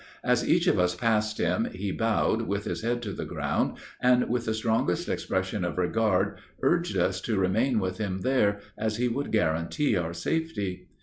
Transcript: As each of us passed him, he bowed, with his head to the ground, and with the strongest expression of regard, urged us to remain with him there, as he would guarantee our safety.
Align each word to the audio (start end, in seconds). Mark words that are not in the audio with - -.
As 0.23 0.49
each 0.49 0.65
of 0.65 0.79
us 0.79 0.95
passed 0.95 1.37
him, 1.37 1.65
he 1.73 1.91
bowed, 1.91 2.47
with 2.47 2.63
his 2.65 2.81
head 2.81 3.03
to 3.03 3.11
the 3.13 3.23
ground, 3.23 3.77
and 3.99 4.27
with 4.31 4.45
the 4.45 4.53
strongest 4.55 5.07
expression 5.07 5.63
of 5.63 5.77
regard, 5.77 6.39
urged 6.63 6.97
us 6.97 7.21
to 7.21 7.37
remain 7.37 7.79
with 7.79 7.99
him 7.99 8.21
there, 8.21 8.61
as 8.75 8.97
he 8.97 9.07
would 9.07 9.31
guarantee 9.31 9.95
our 9.95 10.15
safety. 10.15 10.87